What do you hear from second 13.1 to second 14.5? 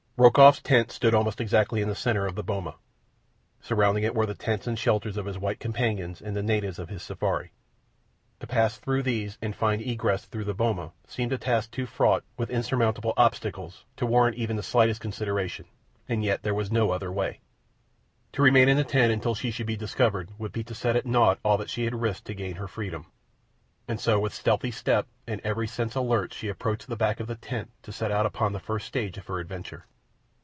obstacles to warrant